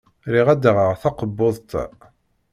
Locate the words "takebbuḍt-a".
1.01-1.83